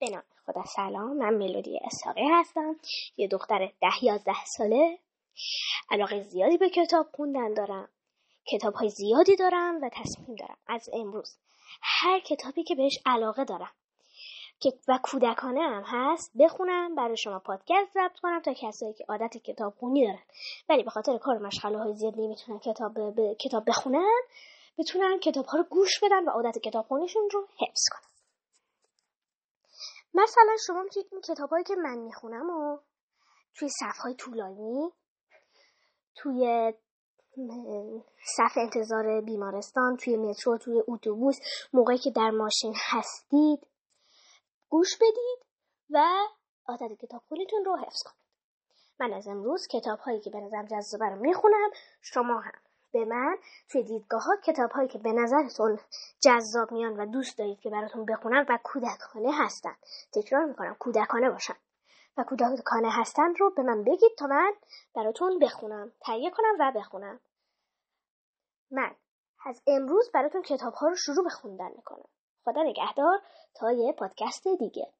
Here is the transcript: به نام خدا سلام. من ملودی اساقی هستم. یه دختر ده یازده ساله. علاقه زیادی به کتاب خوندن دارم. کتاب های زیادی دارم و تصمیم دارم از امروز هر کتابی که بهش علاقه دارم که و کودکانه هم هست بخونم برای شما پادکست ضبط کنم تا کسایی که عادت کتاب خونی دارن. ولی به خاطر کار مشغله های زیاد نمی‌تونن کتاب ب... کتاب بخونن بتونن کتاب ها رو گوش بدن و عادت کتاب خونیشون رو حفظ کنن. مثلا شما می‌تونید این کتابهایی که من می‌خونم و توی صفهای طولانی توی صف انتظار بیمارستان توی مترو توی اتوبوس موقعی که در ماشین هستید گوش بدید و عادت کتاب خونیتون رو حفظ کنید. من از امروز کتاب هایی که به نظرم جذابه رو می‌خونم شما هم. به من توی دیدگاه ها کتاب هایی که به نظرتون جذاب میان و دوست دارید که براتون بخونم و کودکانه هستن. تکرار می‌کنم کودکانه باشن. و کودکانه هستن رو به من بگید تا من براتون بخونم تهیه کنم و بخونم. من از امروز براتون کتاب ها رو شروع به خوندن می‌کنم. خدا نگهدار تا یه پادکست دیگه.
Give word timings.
به 0.00 0.10
نام 0.10 0.22
خدا 0.46 0.64
سلام. 0.76 1.16
من 1.16 1.34
ملودی 1.34 1.80
اساقی 1.84 2.28
هستم. 2.32 2.76
یه 3.16 3.28
دختر 3.28 3.72
ده 3.80 4.04
یازده 4.04 4.44
ساله. 4.56 4.98
علاقه 5.90 6.20
زیادی 6.20 6.58
به 6.58 6.70
کتاب 6.70 7.06
خوندن 7.12 7.54
دارم. 7.54 7.88
کتاب 8.46 8.74
های 8.74 8.88
زیادی 8.88 9.36
دارم 9.36 9.82
و 9.82 9.90
تصمیم 9.92 10.36
دارم 10.36 10.56
از 10.66 10.90
امروز 10.92 11.38
هر 11.82 12.20
کتابی 12.20 12.64
که 12.64 12.74
بهش 12.74 12.98
علاقه 13.06 13.44
دارم 13.44 13.70
که 14.60 14.72
و 14.88 14.98
کودکانه 15.02 15.60
هم 15.60 15.82
هست 15.86 16.32
بخونم 16.40 16.94
برای 16.94 17.16
شما 17.16 17.38
پادکست 17.38 17.92
ضبط 17.94 18.18
کنم 18.22 18.40
تا 18.40 18.52
کسایی 18.52 18.94
که 18.94 19.04
عادت 19.08 19.36
کتاب 19.36 19.74
خونی 19.78 20.06
دارن. 20.06 20.22
ولی 20.68 20.82
به 20.82 20.90
خاطر 20.90 21.18
کار 21.18 21.38
مشغله 21.38 21.78
های 21.78 21.94
زیاد 21.94 22.14
نمی‌تونن 22.16 22.58
کتاب 22.58 22.92
ب... 22.98 23.36
کتاب 23.36 23.64
بخونن 23.66 24.20
بتونن 24.78 25.18
کتاب 25.18 25.46
ها 25.46 25.58
رو 25.58 25.64
گوش 25.64 26.00
بدن 26.02 26.24
و 26.24 26.30
عادت 26.30 26.58
کتاب 26.58 26.86
خونیشون 26.86 27.28
رو 27.32 27.46
حفظ 27.58 27.84
کنن. 27.92 28.09
مثلا 30.22 30.56
شما 30.66 30.82
می‌تونید 30.82 31.08
این 31.12 31.20
کتابهایی 31.20 31.64
که 31.64 31.74
من 31.76 31.98
می‌خونم 31.98 32.50
و 32.50 32.78
توی 33.54 33.68
صفهای 33.68 34.14
طولانی 34.14 34.92
توی 36.14 36.72
صف 38.36 38.52
انتظار 38.56 39.20
بیمارستان 39.20 39.96
توی 39.96 40.16
مترو 40.16 40.58
توی 40.58 40.82
اتوبوس 40.88 41.36
موقعی 41.72 41.98
که 41.98 42.10
در 42.10 42.30
ماشین 42.30 42.74
هستید 42.90 43.66
گوش 44.68 44.96
بدید 44.96 45.46
و 45.90 45.98
عادت 46.66 46.92
کتاب 47.02 47.22
خونیتون 47.28 47.64
رو 47.64 47.76
حفظ 47.76 48.02
کنید. 48.04 48.20
من 49.00 49.12
از 49.12 49.28
امروز 49.28 49.66
کتاب 49.70 49.98
هایی 49.98 50.20
که 50.20 50.30
به 50.30 50.40
نظرم 50.40 50.66
جذابه 50.66 51.04
رو 51.04 51.20
می‌خونم 51.20 51.70
شما 52.00 52.40
هم. 52.40 52.69
به 52.92 53.04
من 53.04 53.38
توی 53.68 53.82
دیدگاه 53.82 54.22
ها 54.22 54.36
کتاب 54.44 54.70
هایی 54.70 54.88
که 54.88 54.98
به 54.98 55.12
نظرتون 55.12 55.78
جذاب 56.20 56.72
میان 56.72 57.00
و 57.00 57.06
دوست 57.06 57.38
دارید 57.38 57.60
که 57.60 57.70
براتون 57.70 58.04
بخونم 58.04 58.46
و 58.48 58.58
کودکانه 58.64 59.44
هستن. 59.44 59.74
تکرار 60.12 60.44
می‌کنم 60.44 60.74
کودکانه 60.74 61.30
باشن. 61.30 61.56
و 62.16 62.24
کودکانه 62.24 62.90
هستن 62.90 63.34
رو 63.34 63.50
به 63.50 63.62
من 63.62 63.84
بگید 63.84 64.16
تا 64.18 64.26
من 64.26 64.52
براتون 64.94 65.38
بخونم 65.38 65.92
تهیه 66.00 66.30
کنم 66.30 66.56
و 66.60 66.72
بخونم. 66.76 67.20
من 68.70 68.94
از 69.46 69.62
امروز 69.66 70.10
براتون 70.14 70.42
کتاب 70.42 70.74
ها 70.74 70.88
رو 70.88 70.96
شروع 70.96 71.24
به 71.24 71.30
خوندن 71.30 71.70
می‌کنم. 71.76 72.08
خدا 72.44 72.62
نگهدار 72.62 73.22
تا 73.54 73.72
یه 73.72 73.92
پادکست 73.92 74.48
دیگه. 74.48 74.92